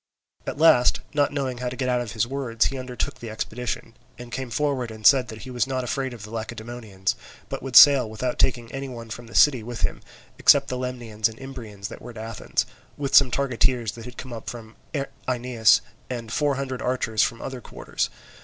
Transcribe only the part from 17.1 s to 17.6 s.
from